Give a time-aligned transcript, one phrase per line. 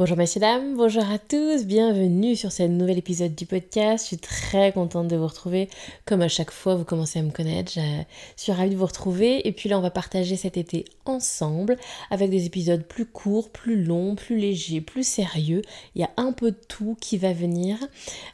[0.00, 4.04] Bonjour messieurs dames, bonjour à tous, bienvenue sur ce nouvel épisode du podcast.
[4.04, 5.68] Je suis très contente de vous retrouver.
[6.06, 7.72] Comme à chaque fois, vous commencez à me connaître.
[7.74, 7.80] Je
[8.34, 9.46] suis ravie de vous retrouver.
[9.46, 11.76] Et puis là, on va partager cet été ensemble
[12.10, 15.60] avec des épisodes plus courts, plus longs, plus légers, plus sérieux.
[15.94, 17.76] Il y a un peu de tout qui va venir.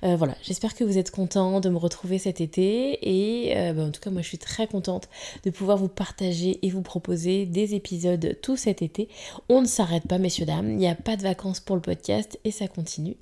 [0.04, 3.00] Euh, voilà, j'espère que vous êtes contents de me retrouver cet été.
[3.02, 5.08] Et euh, bah, en tout cas, moi, je suis très contente
[5.42, 9.08] de pouvoir vous partager et vous proposer des épisodes tout cet été.
[9.48, 10.70] On ne s'arrête pas, messieurs dames.
[10.70, 13.16] Il n'y a pas de vacances pour le podcast et ça continue.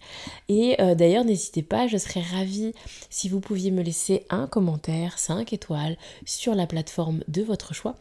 [0.49, 2.73] Et euh, d'ailleurs, n'hésitez pas, je serais ravie
[3.11, 7.97] si vous pouviez me laisser un commentaire, 5 étoiles, sur la plateforme de votre choix.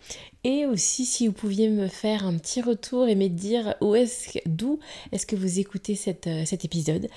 [0.45, 4.39] Et aussi si vous pouviez me faire un petit retour et me dire où est-ce,
[4.45, 4.79] d'où
[5.13, 7.07] est-ce que vous écoutez cette, euh, cet épisode.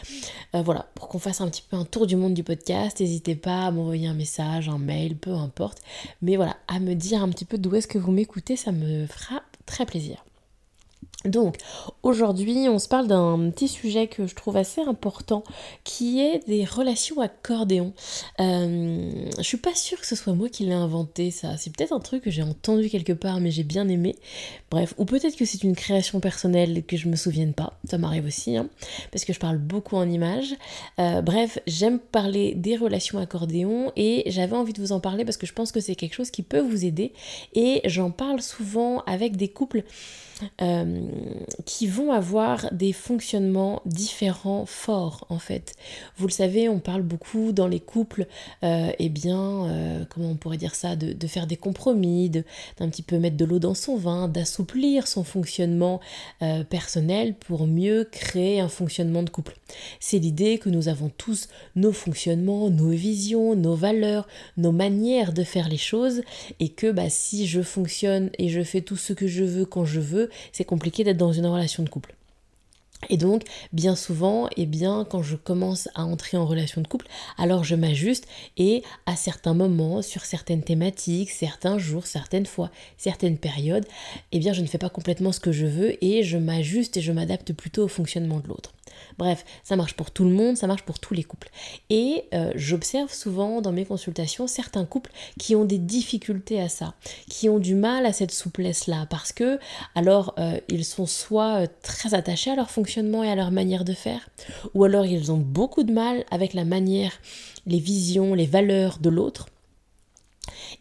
[0.54, 3.34] Euh, voilà, pour qu'on fasse un petit peu un tour du monde du podcast, n'hésitez
[3.34, 5.82] pas à m'envoyer un message, un mail, peu importe.
[6.22, 9.06] Mais voilà, à me dire un petit peu d'où est-ce que vous m'écoutez, ça me
[9.06, 10.24] fera très plaisir.
[11.24, 11.56] Donc
[12.06, 15.42] aujourd'hui on se parle d'un petit sujet que je trouve assez important
[15.82, 17.92] qui est des relations accordéon.
[18.40, 21.92] Euh, je suis pas sûre que ce soit moi qui l'ai inventé ça, c'est peut-être
[21.92, 24.14] un truc que j'ai entendu quelque part mais j'ai bien aimé.
[24.70, 28.26] Bref, ou peut-être que c'est une création personnelle que je me souvienne pas, ça m'arrive
[28.26, 28.68] aussi, hein,
[29.10, 30.54] parce que je parle beaucoup en images.
[31.00, 35.36] Euh, bref, j'aime parler des relations accordéon et j'avais envie de vous en parler parce
[35.36, 37.12] que je pense que c'est quelque chose qui peut vous aider
[37.54, 39.82] et j'en parle souvent avec des couples
[40.60, 41.08] euh,
[41.64, 45.74] qui vont avoir des fonctionnements différents forts en fait.
[46.16, 48.26] Vous le savez, on parle beaucoup dans les couples,
[48.62, 53.02] euh, eh bien, euh, comment on pourrait dire ça, de, faire des compromis, d'un petit
[53.02, 56.00] peu mettre de l'eau dans son vin, d'assouplir son fonctionnement
[56.70, 59.56] personnel pour mieux créer un fonctionnement de couple.
[59.98, 65.42] C'est l'idée que nous avons tous nos fonctionnements, nos visions, nos valeurs, nos manières de
[65.42, 66.22] faire les choses
[66.60, 69.84] et que bah, si je fonctionne et je fais tout ce que je veux quand
[69.84, 72.14] je veux, c'est compliqué d'être dans une relation couple.
[73.10, 73.42] Et donc,
[73.72, 77.06] bien souvent, eh bien, quand je commence à entrer en relation de couple,
[77.38, 78.26] alors je m'ajuste
[78.56, 83.86] et à certains moments, sur certaines thématiques, certains jours, certaines fois, certaines périodes,
[84.32, 87.02] eh bien, je ne fais pas complètement ce que je veux et je m'ajuste et
[87.02, 88.72] je m'adapte plutôt au fonctionnement de l'autre.
[89.18, 91.48] Bref, ça marche pour tout le monde, ça marche pour tous les couples.
[91.90, 96.94] Et euh, j'observe souvent dans mes consultations certains couples qui ont des difficultés à ça,
[97.28, 99.58] qui ont du mal à cette souplesse-là, parce que
[99.94, 103.84] alors euh, ils sont soit euh, très attachés à leur fonctionnement et à leur manière
[103.84, 104.28] de faire,
[104.74, 107.12] ou alors ils ont beaucoup de mal avec la manière,
[107.66, 109.46] les visions, les valeurs de l'autre.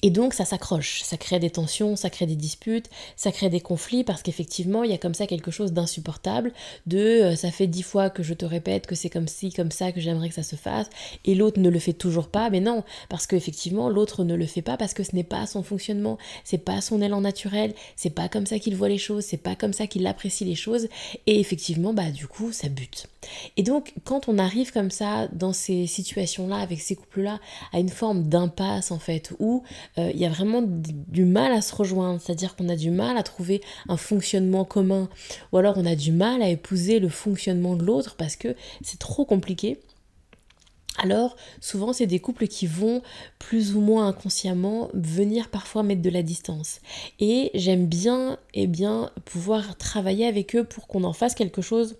[0.05, 3.59] Et donc ça s'accroche, ça crée des tensions, ça crée des disputes, ça crée des
[3.59, 6.53] conflits parce qu'effectivement il y a comme ça quelque chose d'insupportable,
[6.85, 9.71] de euh, ça fait dix fois que je te répète que c'est comme ci, comme
[9.71, 10.91] ça, que j'aimerais que ça se fasse,
[11.25, 14.61] et l'autre ne le fait toujours pas, mais non, parce qu'effectivement l'autre ne le fait
[14.61, 18.29] pas parce que ce n'est pas son fonctionnement, c'est pas son élan naturel, c'est pas
[18.29, 20.87] comme ça qu'il voit les choses, c'est pas comme ça qu'il apprécie les choses,
[21.25, 23.07] et effectivement bah du coup ça bute.
[23.57, 27.39] Et donc quand on arrive comme ça dans ces situations-là, avec ces couples-là,
[27.73, 29.63] à une forme d'impasse en fait, où
[29.97, 33.17] euh, il y a vraiment du mal à se rejoindre, c'est-à-dire qu'on a du mal
[33.17, 35.09] à trouver un fonctionnement commun,
[35.51, 38.99] ou alors on a du mal à épouser le fonctionnement de l'autre parce que c'est
[38.99, 39.79] trop compliqué.
[40.97, 43.01] Alors, souvent, c'est des couples qui vont
[43.37, 46.79] plus ou moins inconsciemment venir parfois mettre de la distance.
[47.19, 51.97] Et j'aime bien, eh bien, pouvoir travailler avec eux pour qu'on en fasse quelque chose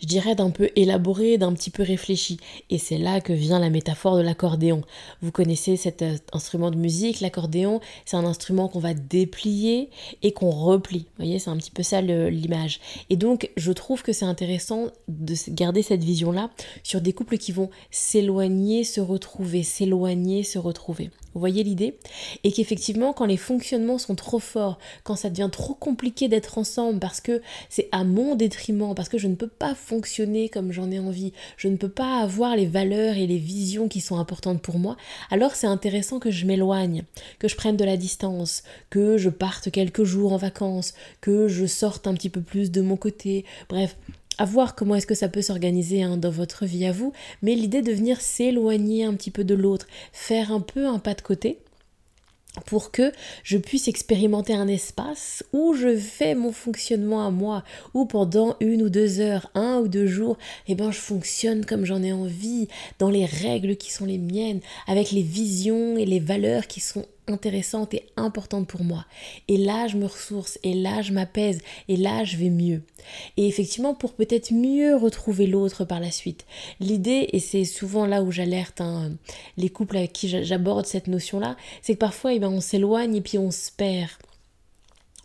[0.00, 2.38] je dirais, d'un peu élaboré, d'un petit peu réfléchi.
[2.70, 4.82] Et c'est là que vient la métaphore de l'accordéon.
[5.22, 9.90] Vous connaissez cet euh, instrument de musique, l'accordéon, c'est un instrument qu'on va déplier
[10.22, 11.06] et qu'on replie.
[11.16, 12.80] Vous voyez, c'est un petit peu ça l'image.
[13.10, 16.50] Et donc, je trouve que c'est intéressant de garder cette vision-là
[16.82, 21.10] sur des couples qui vont s'éloigner, se retrouver, s'éloigner, se retrouver.
[21.34, 21.98] Vous voyez l'idée?
[22.44, 27.00] Et qu'effectivement, quand les fonctionnements sont trop forts, quand ça devient trop compliqué d'être ensemble
[27.00, 30.90] parce que c'est à mon détriment, parce que je ne peux pas fonctionner comme j'en
[30.90, 34.62] ai envie, je ne peux pas avoir les valeurs et les visions qui sont importantes
[34.62, 34.96] pour moi,
[35.30, 37.02] alors c'est intéressant que je m'éloigne,
[37.38, 41.66] que je prenne de la distance, que je parte quelques jours en vacances, que je
[41.66, 43.44] sorte un petit peu plus de mon côté.
[43.68, 43.96] Bref,
[44.38, 47.54] à voir comment est-ce que ça peut s'organiser hein, dans votre vie à vous, mais
[47.54, 51.20] l'idée de venir s'éloigner un petit peu de l'autre, faire un peu un pas de
[51.20, 51.58] côté
[52.66, 53.12] pour que
[53.42, 57.64] je puisse expérimenter un espace où je fais mon fonctionnement à moi,
[57.94, 61.84] où pendant une ou deux heures, un ou deux jours, eh ben je fonctionne comme
[61.84, 62.68] j'en ai envie,
[62.98, 67.06] dans les règles qui sont les miennes, avec les visions et les valeurs qui sont
[67.28, 69.04] intéressante et importante pour moi.
[69.48, 72.82] Et là, je me ressource, et là, je m'apaise, et là, je vais mieux.
[73.36, 76.44] Et effectivement, pour peut-être mieux retrouver l'autre par la suite,
[76.80, 79.12] l'idée, et c'est souvent là où j'alerte hein,
[79.56, 83.20] les couples avec qui j'aborde cette notion-là, c'est que parfois, eh ben, on s'éloigne et
[83.20, 84.10] puis on se perd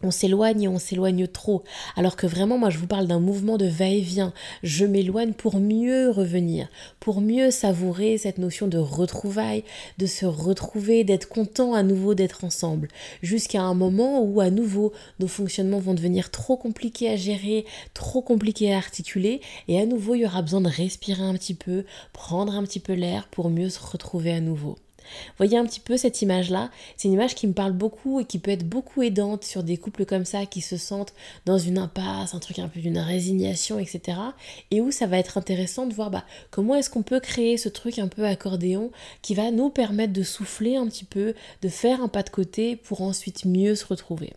[0.04, 1.64] on s'éloigne et on s'éloigne trop.
[1.96, 4.34] Alors que vraiment, moi, je vous parle d'un mouvement de va-et-vient.
[4.64, 6.68] Je m'éloigne pour mieux revenir,
[7.00, 9.64] pour mieux savourer cette notion de retrouvailles,
[9.98, 12.88] de se retrouver, d'être content à nouveau d'être ensemble.
[13.22, 18.22] Jusqu'à un moment où, à nouveau, nos fonctionnements vont devenir trop compliqués à gérer, trop
[18.22, 21.86] compliqués à articuler, et à nouveau, il y aura besoin de respirer un petit peu,
[22.14, 24.78] prendre un petit peu l'air pour mieux se retrouver à nouveau.
[25.38, 26.70] Voyez un petit peu cette image-là.
[26.98, 29.78] C'est une image qui me parle beaucoup et qui peut être beaucoup aidante sur des
[29.78, 31.14] couples comme ça qui se sentent
[31.46, 34.18] dans une impasse, un truc un peu d'une résignation, etc.
[34.72, 37.70] Et où ça va être intéressant de voir bah, comment est-ce qu'on peut créer ce
[37.70, 38.92] truc un peu accordéon
[39.22, 42.76] qui va nous permettre de souffler un petit peu, de faire un pas de côté
[42.76, 44.34] pour ensuite mieux se retrouver.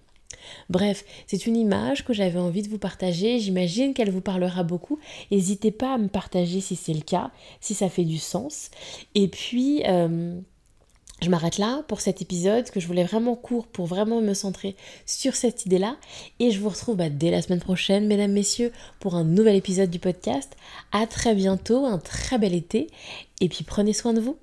[0.69, 3.39] Bref, c'est une image que j'avais envie de vous partager.
[3.39, 4.99] J'imagine qu'elle vous parlera beaucoup.
[5.31, 7.31] N'hésitez pas à me partager si c'est le cas,
[7.61, 8.71] si ça fait du sens.
[9.15, 10.41] Et puis, euh,
[11.23, 14.75] je m'arrête là pour cet épisode que je voulais vraiment court pour vraiment me centrer
[15.07, 15.97] sur cette idée-là.
[16.41, 19.91] Et je vous retrouve bah, dès la semaine prochaine, mesdames, messieurs, pour un nouvel épisode
[19.91, 20.57] du podcast.
[20.91, 22.89] À très bientôt, un très bel été.
[23.41, 24.37] Et puis prenez soin de vous.